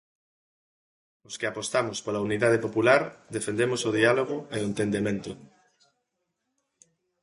[1.27, 3.01] Os que apostamos pola unidade popular,
[3.35, 5.31] defendemos o diálogo e o entendemento.